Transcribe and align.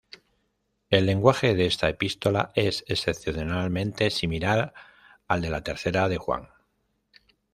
El 0.89 1.05
lenguaje 1.05 1.53
de 1.53 1.67
esta 1.67 1.87
epístola 1.87 2.51
es 2.55 2.83
excepcionalmente 2.87 4.09
similar 4.09 4.73
al 5.27 5.41
de 5.43 5.51
la 5.51 5.63
tercera 5.63 6.09
de 6.09 6.17
Juan. 6.17 6.49